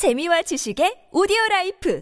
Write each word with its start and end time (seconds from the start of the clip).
재미와 0.00 0.40
지식의 0.40 1.10
오디오 1.12 1.36
라이프 1.50 2.00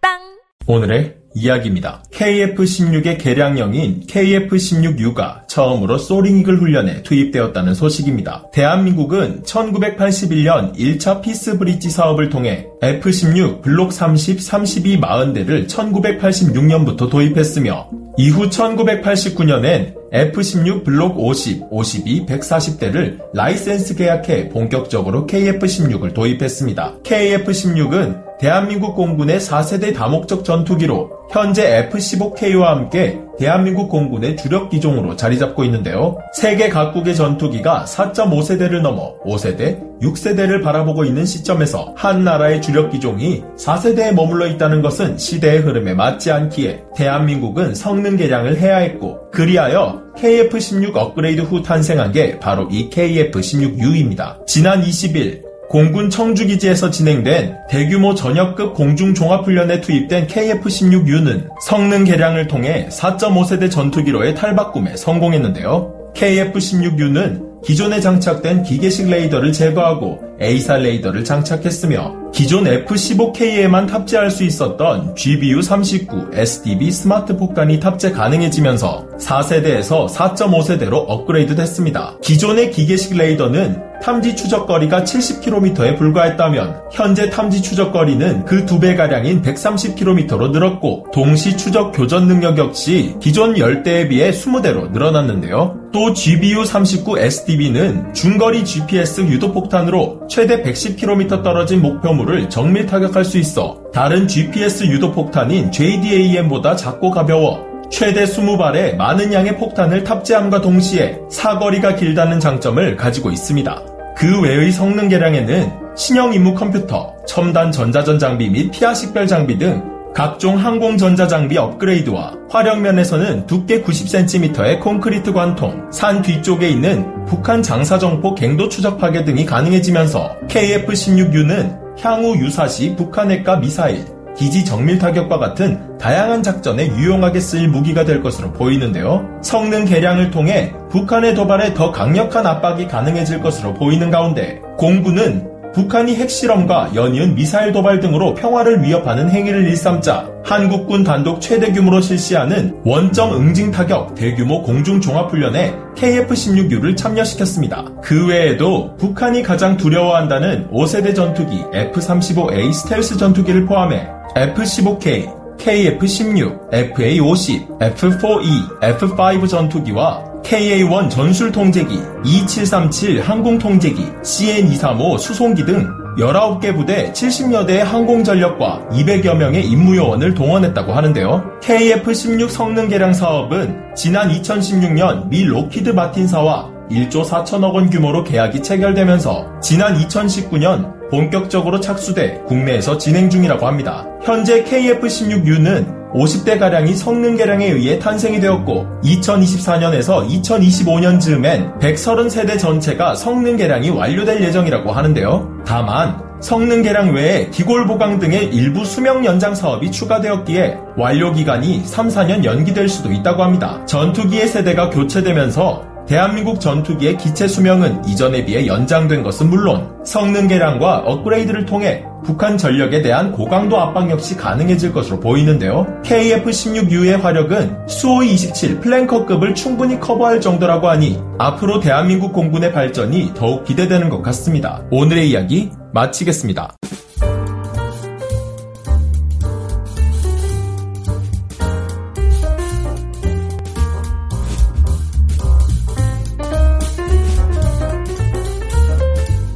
팟빵 0.00 0.40
오늘의 0.66 1.14
이야기입니다. 1.36 2.02
KF-16의 2.10 3.20
개량형인 3.20 4.06
KF-16U가 4.08 5.46
처음으로 5.46 5.96
소링이글 5.96 6.60
훈련에 6.60 7.04
투입되었다는 7.04 7.74
소식입니다. 7.74 8.50
대한민국은 8.52 9.44
1981년 9.44 10.74
1차 10.74 11.22
피스 11.22 11.58
브릿지 11.58 11.88
사업을 11.90 12.30
통해 12.30 12.66
F-16 12.82 13.62
블록 13.62 13.92
30, 13.92 14.40
32, 14.40 15.00
40대를 15.00 15.68
1986년부터 15.68 17.08
도입했으며 17.08 17.90
이후 18.18 18.50
1989년엔 18.50 19.99
F-16 20.12 20.84
블록 20.84 21.18
50, 21.18 21.64
52, 21.70 22.26
140대를 22.26 23.20
라이센스 23.32 23.94
계약해 23.94 24.48
본격적으로 24.48 25.26
KF-16을 25.26 26.14
도입했습니다. 26.14 26.98
KF-16은 27.02 28.29
대한민국 28.40 28.96
공군의 28.96 29.38
4세대 29.38 29.94
다목적 29.94 30.46
전투기로 30.46 31.10
현재 31.30 31.86
F-15K와 31.90 32.62
함께 32.62 33.20
대한민국 33.38 33.90
공군의 33.90 34.38
주력 34.38 34.70
기종으로 34.70 35.14
자리 35.14 35.38
잡고 35.38 35.62
있는데요. 35.64 36.16
세계 36.32 36.70
각국의 36.70 37.14
전투기가 37.16 37.84
4.5세대를 37.86 38.80
넘어 38.80 39.14
5세대, 39.26 40.00
6세대를 40.00 40.62
바라보고 40.62 41.04
있는 41.04 41.26
시점에서 41.26 41.92
한 41.98 42.24
나라의 42.24 42.62
주력 42.62 42.90
기종이 42.90 43.44
4세대에 43.58 44.14
머물러 44.14 44.46
있다는 44.46 44.80
것은 44.80 45.18
시대의 45.18 45.58
흐름에 45.58 45.92
맞지 45.92 46.32
않기에 46.32 46.84
대한민국은 46.96 47.74
성능 47.74 48.16
개량을 48.16 48.56
해야 48.56 48.78
했고 48.78 49.30
그리하여 49.32 50.00
KF-16 50.16 50.96
업그레이드 50.96 51.42
후 51.42 51.62
탄생한 51.62 52.12
게 52.12 52.38
바로 52.38 52.68
이 52.70 52.88
KF-16U입니다. 52.88 54.46
지난 54.46 54.82
20일 54.82 55.49
공군 55.70 56.10
청주기지에서 56.10 56.90
진행된 56.90 57.58
대규모 57.68 58.16
전역급 58.16 58.74
공중종합훈련에 58.74 59.80
투입된 59.80 60.26
KF-16U는 60.26 61.46
성능 61.64 62.02
개량을 62.02 62.48
통해 62.48 62.88
4.5세대 62.90 63.70
전투기로의 63.70 64.34
탈바꿈에 64.34 64.96
성공했는데요. 64.96 66.12
KF-16U는 66.16 67.62
기존에 67.62 68.00
장착된 68.00 68.64
기계식 68.64 69.10
레이더를 69.10 69.52
제거하고 69.52 70.20
AESA 70.40 70.76
레이더를 70.76 71.22
장착했으며 71.22 72.32
기존 72.32 72.66
F-15K에만 72.66 73.86
탑재할 73.88 74.32
수 74.32 74.42
있었던 74.42 75.14
GBU-39 75.14 76.36
SDB 76.36 76.90
스마트 76.90 77.36
폭탄이 77.36 77.78
탑재 77.78 78.10
가능해지면서 78.10 79.09
4세대에서 79.20 80.08
4.5세대로 80.08 81.04
업그레이드 81.08 81.54
됐습니다. 81.54 82.16
기존의 82.22 82.70
기계식 82.70 83.16
레이더는 83.16 83.90
탐지 84.02 84.34
추적거리가 84.34 85.04
70km에 85.04 85.98
불과했다면 85.98 86.84
현재 86.90 87.28
탐지 87.28 87.60
추적거리는 87.60 88.46
그 88.46 88.64
두 88.70 88.78
배가량인 88.78 89.42
130km로 89.42 90.52
늘었고 90.52 91.06
동시 91.12 91.56
추적 91.56 91.90
교전 91.92 92.28
능력 92.28 92.56
역시 92.56 93.16
기존 93.20 93.54
10대에 93.54 94.08
비해 94.08 94.30
20대로 94.30 94.90
늘어났는데요. 94.92 95.76
또 95.92 96.12
GBU-39 96.12 97.18
SDB는 97.18 98.14
중거리 98.14 98.64
GPS 98.64 99.22
유도폭탄으로 99.22 100.28
최대 100.28 100.62
110km 100.62 101.42
떨어진 101.42 101.82
목표물을 101.82 102.48
정밀 102.48 102.86
타격할 102.86 103.24
수 103.24 103.38
있어 103.38 103.80
다른 103.92 104.28
GPS 104.28 104.84
유도폭탄인 104.84 105.72
JDAM보다 105.72 106.76
작고 106.76 107.10
가벼워 107.10 107.69
최대 107.90 108.24
20발의 108.24 108.96
많은 108.96 109.32
양의 109.32 109.58
폭탄을 109.58 110.04
탑재함과 110.04 110.60
동시에 110.60 111.18
사거리가 111.28 111.96
길다는 111.96 112.38
장점을 112.38 112.96
가지고 112.96 113.30
있습니다. 113.30 113.82
그 114.16 114.40
외의 114.42 114.70
성능 114.70 115.08
개량에는 115.08 115.72
신형 115.96 116.32
임무 116.32 116.54
컴퓨터, 116.54 117.14
첨단 117.26 117.72
전자전 117.72 118.18
장비 118.18 118.48
및 118.48 118.70
피아 118.70 118.94
식별 118.94 119.26
장비 119.26 119.58
등 119.58 119.82
각종 120.14 120.56
항공 120.56 120.98
전자 120.98 121.26
장비 121.26 121.56
업그레이드와 121.58 122.34
화력면에서는 122.48 123.46
두께 123.46 123.82
90cm의 123.82 124.80
콘크리트 124.80 125.32
관통, 125.32 125.90
산 125.92 126.22
뒤쪽에 126.22 126.68
있는 126.68 127.24
북한 127.26 127.62
장사정포 127.62 128.34
갱도 128.34 128.68
추적 128.68 128.98
파괴 128.98 129.24
등이 129.24 129.46
가능해지면서 129.46 130.36
KF-16U는 130.48 131.78
향후 132.00 132.36
유사시 132.36 132.96
북한 132.96 133.30
핵과 133.30 133.56
미사일, 133.56 134.04
기지 134.36 134.64
정밀 134.64 134.98
타격과 134.98 135.38
같은 135.38 135.98
다양한 135.98 136.42
작전에 136.42 136.86
유용하게 136.96 137.40
쓰일 137.40 137.68
무기가 137.68 138.04
될 138.04 138.22
것으로 138.22 138.52
보이는데요. 138.52 139.26
성능 139.42 139.84
개량을 139.84 140.30
통해 140.30 140.72
북한의 140.90 141.34
도발에 141.34 141.74
더 141.74 141.92
강력한 141.92 142.46
압박이 142.46 142.88
가능해질 142.88 143.40
것으로 143.40 143.74
보이는 143.74 144.10
가운데 144.10 144.60
공군은 144.78 145.50
북한이 145.72 146.16
핵실험과 146.16 146.92
연이은 146.94 147.34
미사일 147.34 147.72
도발 147.72 148.00
등으로 148.00 148.34
평화를 148.34 148.82
위협하는 148.82 149.30
행위를 149.30 149.68
일삼자 149.68 150.28
한국군 150.44 151.04
단독 151.04 151.40
최대 151.40 151.70
규모로 151.70 152.00
실시하는 152.00 152.80
원점 152.84 153.36
응징 153.36 153.70
타격 153.70 154.14
대규모 154.14 154.62
공중 154.62 155.00
종합훈련에 155.00 155.74
KF-16U를 155.96 156.96
참여시켰습니다. 156.96 157.84
그 158.02 158.26
외에도 158.26 158.96
북한이 158.96 159.42
가장 159.42 159.76
두려워한다는 159.76 160.68
5세대 160.70 161.14
전투기 161.14 161.62
F-35A 161.72 162.72
스텔스 162.72 163.18
전투기를 163.18 163.66
포함해 163.66 164.08
F-15K, 164.36 165.40
KF-16, 165.58 166.70
FA-50, 166.70 167.82
F-4E, 167.82 168.82
F-5 168.82 169.48
전투기와 169.48 170.24
KA-1 170.42 171.10
전술 171.10 171.52
통제기, 171.52 171.94
E-737 172.24 173.20
항공 173.20 173.58
통제기, 173.58 174.06
CN-235 174.22 175.18
수송기 175.18 175.64
등 175.66 175.86
19개 176.18 176.74
부대 176.74 177.12
70여 177.12 177.66
대의 177.66 177.84
항공전력과 177.84 178.88
200여 178.90 179.36
명의 179.36 179.64
임무요원을 179.66 180.34
동원했다고 180.34 180.92
하는데요. 180.92 181.60
KF-16 181.62 182.48
성능 182.48 182.88
개량 182.88 183.12
사업은 183.12 183.94
지난 183.94 184.28
2016년 184.30 185.28
미 185.28 185.44
록히드 185.44 185.90
마틴사와 185.90 186.68
1조 186.90 187.24
4천억 187.24 187.74
원 187.74 187.88
규모로 187.88 188.24
계약이 188.24 188.62
체결되면서 188.62 189.60
지난 189.60 189.96
2019년 189.98 190.99
본격적으로 191.10 191.80
착수돼 191.80 192.42
국내에서 192.46 192.98
진행 192.98 193.28
중이라고 193.28 193.66
합니다. 193.66 194.06
현재 194.22 194.64
KF-16U는 194.64 196.00
50대 196.12 196.58
가량이 196.58 196.94
성능 196.94 197.36
개량에 197.36 197.66
의해 197.66 197.98
탄생이 197.98 198.40
되었고 198.40 198.86
2024년에서 199.04 200.26
2025년 200.28 201.20
즈음엔 201.20 201.78
130세대 201.78 202.58
전체가 202.58 203.14
성능 203.14 203.56
개량이 203.56 203.90
완료될 203.90 204.42
예정이라고 204.42 204.90
하는데요. 204.90 205.62
다만 205.64 206.30
성능 206.40 206.82
개량 206.82 207.14
외에 207.14 207.50
기골 207.50 207.86
보강 207.86 208.18
등의 208.18 208.46
일부 208.46 208.84
수명 208.84 209.24
연장 209.26 209.54
사업이 209.54 209.90
추가되었기에 209.90 210.78
완료 210.96 211.32
기간이 211.32 211.82
3, 211.84 212.08
4년 212.08 212.44
연기될 212.44 212.88
수도 212.88 213.12
있다고 213.12 213.42
합니다. 213.42 213.84
전투기의 213.84 214.48
세대가 214.48 214.88
교체되면서 214.88 215.89
대한민국 216.06 216.60
전투기의 216.60 217.16
기체 217.16 217.46
수명은 217.46 218.04
이전에 218.06 218.44
비해 218.44 218.66
연장된 218.66 219.22
것은 219.22 219.48
물론 219.48 219.94
성능 220.04 220.48
개량과 220.48 220.98
업그레이드를 220.98 221.66
통해 221.66 222.04
북한 222.24 222.58
전력에 222.58 223.02
대한 223.02 223.32
고강도 223.32 223.78
압박 223.80 224.10
역시 224.10 224.36
가능해질 224.36 224.92
것으로 224.92 225.20
보이는데요. 225.20 225.86
KF-16U의 226.04 227.20
화력은 227.20 227.88
수호이 227.88 228.32
27 228.32 228.80
플랭커급을 228.80 229.54
충분히 229.54 229.98
커버할 229.98 230.40
정도라고 230.40 230.88
하니 230.88 231.18
앞으로 231.38 231.80
대한민국 231.80 232.32
공군의 232.32 232.72
발전이 232.72 233.32
더욱 233.34 233.64
기대되는 233.64 234.10
것 234.10 234.22
같습니다. 234.22 234.82
오늘의 234.90 235.30
이야기 235.30 235.70
마치겠습니다. 235.92 236.76